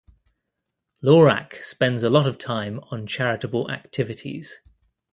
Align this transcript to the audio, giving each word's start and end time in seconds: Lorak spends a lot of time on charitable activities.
Lorak 1.03 1.61
spends 1.61 2.01
a 2.01 2.09
lot 2.09 2.25
of 2.25 2.39
time 2.39 2.79
on 2.89 3.05
charitable 3.05 3.69
activities. 3.69 4.59